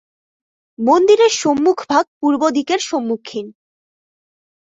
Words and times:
মন্দিরের 0.79 1.33
সম্মুখ 1.35 1.77
ভাগ 1.89 2.05
পূর্ব 2.19 2.41
দিকের 2.49 2.81
সম্মুখীন। 2.89 3.47